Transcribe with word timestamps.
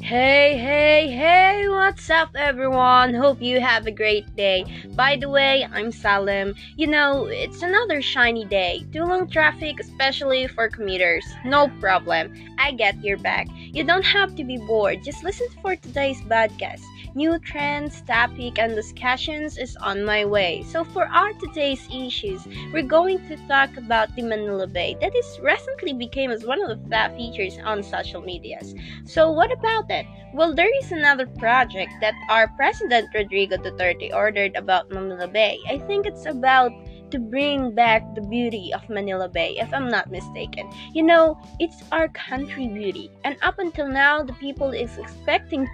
Hey, 0.00 0.56
hey, 0.56 1.10
hey, 1.10 1.66
what's 1.68 2.08
up, 2.08 2.30
everyone? 2.36 3.14
Hope 3.14 3.42
you 3.42 3.60
have 3.60 3.86
a 3.86 3.90
great 3.90 4.24
day. 4.36 4.64
By 4.94 5.16
the 5.16 5.28
way, 5.28 5.66
I'm 5.72 5.90
Salim. 5.90 6.54
You 6.76 6.86
know, 6.86 7.26
it's 7.26 7.62
another 7.62 8.00
shiny 8.00 8.44
day. 8.44 8.86
Too 8.92 9.04
long 9.04 9.28
traffic, 9.28 9.80
especially 9.80 10.46
for 10.46 10.68
commuters. 10.68 11.24
No 11.44 11.68
problem. 11.80 12.32
I 12.58 12.72
get 12.72 13.02
your 13.02 13.18
back. 13.18 13.48
You 13.52 13.82
don't 13.84 14.04
have 14.06 14.36
to 14.36 14.44
be 14.44 14.56
bored. 14.56 15.02
Just 15.04 15.24
listen 15.24 15.48
for 15.62 15.74
today's 15.74 16.20
podcast. 16.22 16.80
New 17.14 17.38
trends, 17.40 18.00
topic, 18.02 18.58
and 18.58 18.74
discussions 18.74 19.58
is 19.58 19.76
on 19.80 20.04
my 20.04 20.24
way. 20.24 20.62
So 20.70 20.84
for 20.84 21.06
our 21.06 21.32
today's 21.34 21.86
issues, 21.92 22.46
we're 22.72 22.82
going 22.82 23.26
to 23.28 23.36
talk 23.48 23.76
about 23.76 24.14
the 24.14 24.22
Manila 24.22 24.66
Bay 24.68 24.96
that 25.00 25.14
is 25.16 25.40
recently 25.42 25.92
became 25.94 26.30
as 26.30 26.44
one 26.44 26.62
of 26.62 26.68
the 26.68 26.90
top 26.90 27.16
features 27.16 27.58
on 27.64 27.82
social 27.82 28.20
medias. 28.22 28.74
So 29.04 29.30
what 29.32 29.50
about 29.52 29.87
Well, 30.34 30.54
there 30.54 30.70
is 30.78 30.92
another 30.92 31.26
project 31.26 31.92
that 32.00 32.14
our 32.28 32.48
President 32.56 33.08
Rodrigo 33.14 33.56
Duterte 33.56 34.14
ordered 34.14 34.54
about 34.56 34.90
Manila 34.90 35.26
Bay. 35.26 35.58
I 35.68 35.78
think 35.78 36.06
it's 36.06 36.26
about 36.26 36.72
to 37.10 37.18
bring 37.18 37.74
back 37.74 38.02
the 38.14 38.20
beauty 38.20 38.72
of 38.74 38.88
Manila 38.90 39.28
Bay, 39.28 39.56
if 39.58 39.72
I'm 39.72 39.88
not 39.88 40.10
mistaken. 40.10 40.70
You 40.92 41.02
know, 41.02 41.40
it's 41.58 41.82
our 41.90 42.08
country 42.08 42.68
beauty, 42.68 43.10
and 43.24 43.36
up 43.42 43.58
until 43.58 43.88
now, 43.88 44.22
the 44.22 44.34
people 44.34 44.72
is 44.72 44.98
expecting 44.98 45.66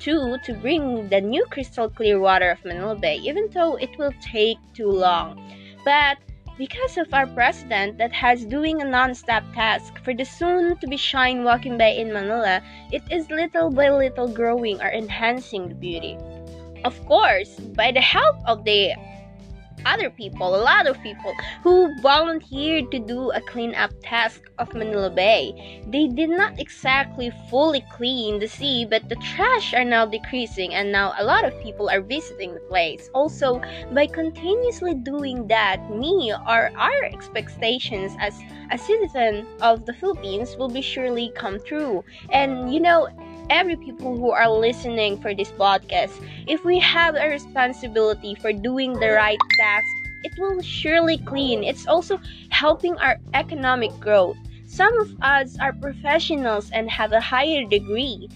to 0.00 0.36
to 0.44 0.52
bring 0.54 1.08
the 1.08 1.20
new 1.20 1.46
crystal 1.50 1.88
clear 1.88 2.18
water 2.18 2.50
of 2.50 2.64
Manila 2.64 2.96
Bay, 2.96 3.16
even 3.22 3.48
though 3.54 3.76
it 3.76 3.90
will 3.98 4.12
take 4.20 4.58
too 4.74 4.90
long. 4.90 5.38
But 5.84 6.18
because 6.58 6.98
of 6.98 7.12
our 7.14 7.26
president 7.26 7.98
that 7.98 8.12
has 8.12 8.44
doing 8.44 8.80
a 8.80 8.84
non-stop 8.84 9.42
task 9.54 9.98
for 10.04 10.14
the 10.14 10.24
soon 10.24 10.76
to 10.78 10.86
be 10.86 10.96
shine 10.96 11.44
walking 11.44 11.78
bay 11.78 11.98
in 11.98 12.12
Manila, 12.12 12.62
it 12.90 13.02
is 13.10 13.30
little 13.30 13.70
by 13.70 13.90
little 13.90 14.28
growing 14.28 14.80
or 14.80 14.90
enhancing 14.90 15.68
the 15.68 15.74
beauty. 15.74 16.18
Of 16.84 16.98
course, 17.06 17.54
by 17.76 17.92
the 17.92 18.00
help 18.00 18.36
of 18.46 18.64
the 18.64 18.92
other 19.86 20.10
people, 20.10 20.54
a 20.54 20.62
lot 20.62 20.86
of 20.86 21.00
people, 21.02 21.34
who 21.62 21.94
volunteered 22.00 22.90
to 22.90 22.98
do 22.98 23.30
a 23.30 23.40
cleanup 23.40 23.92
task 24.02 24.50
of 24.58 24.74
Manila 24.74 25.10
Bay. 25.10 25.82
They 25.88 26.08
did 26.08 26.30
not 26.30 26.58
exactly 26.58 27.30
fully 27.50 27.84
clean 27.92 28.38
the 28.38 28.48
sea, 28.48 28.84
but 28.84 29.08
the 29.08 29.16
trash 29.16 29.74
are 29.74 29.84
now 29.84 30.06
decreasing, 30.06 30.74
and 30.74 30.92
now 30.92 31.14
a 31.18 31.24
lot 31.24 31.44
of 31.44 31.58
people 31.62 31.88
are 31.90 32.00
visiting 32.00 32.54
the 32.54 32.60
place. 32.60 33.10
Also, 33.14 33.60
by 33.92 34.06
continuously 34.06 34.94
doing 34.94 35.46
that, 35.48 35.78
me 35.90 36.32
or 36.32 36.70
our 36.76 37.04
expectations 37.04 38.16
as 38.20 38.38
a 38.70 38.78
citizen 38.78 39.46
of 39.60 39.84
the 39.86 39.94
Philippines 39.94 40.56
will 40.56 40.68
be 40.68 40.82
surely 40.82 41.30
come 41.34 41.58
true. 41.64 42.04
And 42.30 42.72
you 42.72 42.80
know, 42.80 43.08
every 43.52 43.76
people 43.76 44.16
who 44.16 44.30
are 44.32 44.48
listening 44.48 45.20
for 45.20 45.34
this 45.34 45.52
podcast, 45.52 46.16
if 46.48 46.64
we 46.64 46.80
have 46.80 47.14
a 47.14 47.28
responsibility 47.28 48.34
for 48.34 48.50
doing 48.50 48.94
the 48.94 49.10
right 49.12 49.38
task, 49.58 49.86
it 50.24 50.32
will 50.38 50.62
surely 50.62 51.18
clean. 51.18 51.62
It's 51.62 51.86
also 51.86 52.18
helping 52.48 52.96
our 52.96 53.20
economic 53.34 53.92
growth. 54.00 54.36
Some 54.66 54.98
of 55.00 55.12
us 55.20 55.58
are 55.60 55.74
professionals 55.74 56.70
and 56.70 56.90
have 56.90 57.12
a 57.12 57.20
higher 57.20 57.64
degree. 57.68 58.30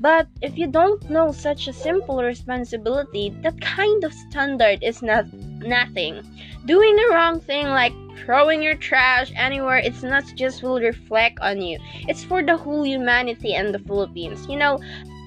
But 0.00 0.26
if 0.42 0.58
you 0.58 0.66
don't 0.66 1.08
know 1.08 1.30
such 1.30 1.68
a 1.68 1.72
simple 1.72 2.22
responsibility, 2.22 3.30
that 3.42 3.60
kind 3.60 4.02
of 4.02 4.12
standard 4.12 4.82
is 4.82 5.02
not 5.02 5.32
nothing. 5.62 6.22
Doing 6.66 6.96
the 6.96 7.10
wrong 7.14 7.40
thing 7.40 7.66
like 7.66 7.94
throwing 8.24 8.62
your 8.62 8.74
trash 8.74 9.32
anywhere, 9.36 9.78
it's 9.78 10.02
not 10.02 10.24
just 10.34 10.62
will 10.62 10.80
reflect 10.80 11.38
on 11.40 11.60
you. 11.60 11.78
It's 12.08 12.24
for 12.24 12.42
the 12.42 12.56
whole 12.56 12.86
humanity 12.86 13.54
and 13.54 13.74
the 13.74 13.78
Philippines. 13.78 14.46
You 14.48 14.56
know, 14.56 14.80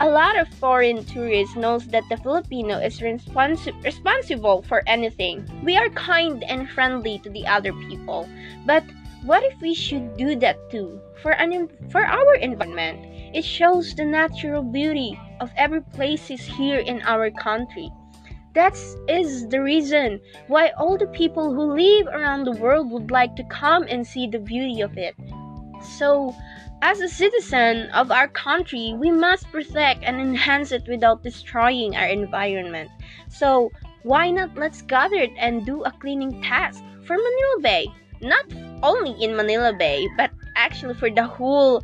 a 0.00 0.08
lot 0.08 0.38
of 0.38 0.48
foreign 0.48 1.04
tourists 1.04 1.54
knows 1.54 1.86
that 1.88 2.04
the 2.08 2.16
Filipino 2.16 2.78
is 2.78 2.98
responsi- 3.00 3.84
responsible 3.84 4.62
for 4.62 4.82
anything. 4.86 5.46
We 5.62 5.76
are 5.76 5.90
kind 5.90 6.42
and 6.44 6.68
friendly 6.68 7.18
to 7.20 7.30
the 7.30 7.46
other 7.46 7.72
people. 7.72 8.28
But 8.66 8.84
what 9.24 9.44
if 9.44 9.60
we 9.60 9.74
should 9.74 10.16
do 10.16 10.34
that 10.36 10.58
too 10.70 11.00
for 11.22 11.32
an 11.32 11.68
for 11.90 12.04
our 12.04 12.34
environment? 12.34 13.06
It 13.32 13.44
shows 13.44 13.94
the 13.94 14.04
natural 14.04 14.62
beauty 14.62 15.18
of 15.40 15.50
every 15.56 15.80
places 15.80 16.42
here 16.42 16.80
in 16.80 17.00
our 17.02 17.30
country. 17.30 17.90
That 18.54 18.76
is 19.08 19.48
the 19.48 19.62
reason 19.62 20.20
why 20.46 20.72
all 20.76 20.98
the 20.98 21.06
people 21.06 21.54
who 21.54 21.72
live 21.72 22.06
around 22.06 22.44
the 22.44 22.52
world 22.60 22.90
would 22.90 23.10
like 23.10 23.34
to 23.36 23.44
come 23.44 23.84
and 23.88 24.06
see 24.06 24.26
the 24.26 24.38
beauty 24.38 24.82
of 24.82 24.98
it. 24.98 25.16
So, 25.96 26.34
as 26.82 27.00
a 27.00 27.08
citizen 27.08 27.88
of 27.90 28.10
our 28.10 28.28
country, 28.28 28.94
we 28.98 29.10
must 29.10 29.50
protect 29.50 30.04
and 30.04 30.20
enhance 30.20 30.70
it 30.70 30.86
without 30.86 31.22
destroying 31.22 31.96
our 31.96 32.08
environment. 32.08 32.90
So, 33.28 33.70
why 34.02 34.30
not 34.30 34.54
let's 34.56 34.82
gather 34.82 35.28
and 35.38 35.64
do 35.64 35.84
a 35.84 35.90
cleaning 35.90 36.42
task 36.42 36.82
for 37.06 37.16
Manila 37.16 37.60
Bay? 37.62 37.86
Not 38.20 38.46
only 38.82 39.12
in 39.22 39.34
Manila 39.34 39.72
Bay, 39.72 40.08
but 40.16 40.30
actually 40.56 40.94
for 40.94 41.08
the 41.08 41.24
whole 41.24 41.82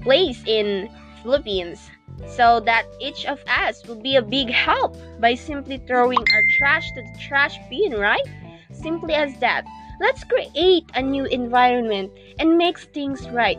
place 0.00 0.42
in 0.46 0.88
Philippines 1.22 1.90
so 2.26 2.60
that 2.60 2.86
each 3.00 3.26
of 3.26 3.42
us 3.46 3.86
will 3.86 4.00
be 4.00 4.16
a 4.16 4.22
big 4.22 4.50
help 4.50 4.96
by 5.20 5.34
simply 5.34 5.78
throwing 5.86 6.18
our 6.18 6.42
trash 6.58 6.90
to 6.92 7.02
the 7.02 7.18
trash 7.20 7.58
bin, 7.68 7.92
right? 7.92 8.26
Simply 8.72 9.14
as 9.14 9.36
that. 9.38 9.64
Let's 10.00 10.24
create 10.24 10.84
a 10.94 11.02
new 11.02 11.26
environment 11.26 12.12
and 12.38 12.56
make 12.56 12.78
things 12.78 13.28
right 13.30 13.58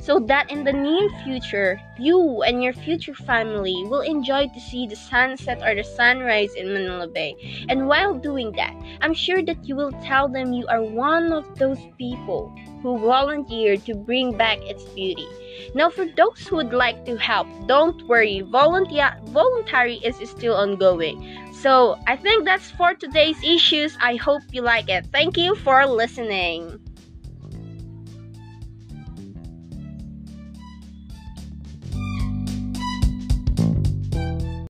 so 0.00 0.18
that 0.18 0.50
in 0.50 0.64
the 0.64 0.72
near 0.72 1.08
future, 1.22 1.80
you 1.98 2.42
and 2.42 2.62
your 2.62 2.72
future 2.72 3.14
family 3.14 3.84
will 3.84 4.00
enjoy 4.00 4.48
to 4.48 4.60
see 4.60 4.86
the 4.86 4.96
sunset 4.96 5.60
or 5.62 5.74
the 5.74 5.84
sunrise 5.84 6.54
in 6.54 6.72
Manila 6.72 7.06
Bay. 7.06 7.34
And 7.68 7.86
while 7.86 8.14
doing 8.14 8.52
that, 8.52 8.74
I'm 9.02 9.14
sure 9.14 9.42
that 9.42 9.68
you 9.68 9.76
will 9.76 9.92
tell 10.02 10.28
them 10.28 10.52
you 10.52 10.66
are 10.68 10.82
one 10.82 11.32
of 11.32 11.58
those 11.58 11.78
people 11.98 12.54
who 12.82 12.98
volunteered 12.98 13.84
to 13.84 13.94
bring 13.94 14.36
back 14.36 14.58
its 14.62 14.84
beauty. 14.84 15.26
Now, 15.74 15.90
for 15.90 16.06
those 16.16 16.46
who 16.46 16.56
would 16.56 16.72
like 16.72 17.04
to 17.04 17.16
help, 17.16 17.46
don't 17.66 18.08
worry, 18.08 18.40
volunteer 18.40 19.14
voluntary 19.26 19.96
is 19.96 20.16
still 20.28 20.54
ongoing. 20.56 21.52
So, 21.52 21.98
I 22.06 22.16
think 22.16 22.46
that's 22.46 22.70
for 22.70 22.94
today's 22.94 23.36
issues. 23.44 23.96
I 24.00 24.16
hope 24.16 24.42
you 24.52 24.62
like 24.62 24.88
it. 24.88 25.06
Thank 25.12 25.36
you 25.36 25.54
for 25.56 25.86
listening. 25.86 26.80